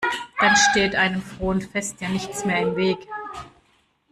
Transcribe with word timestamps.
Dann 0.39 0.55
steht 0.55 0.95
einem 0.95 1.21
frohen 1.21 1.61
Fest 1.61 2.01
ja 2.01 2.09
nichts 2.09 2.43
mehr 2.43 2.57
im 2.61 2.75
Weg. 2.75 3.07